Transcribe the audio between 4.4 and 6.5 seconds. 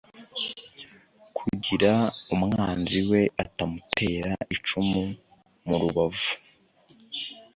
icumu mu rubavu